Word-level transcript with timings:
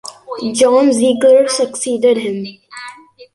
John 0.55 0.91
Ziegler 0.93 1.47
succeeded 1.47 2.17
him. 2.17 2.47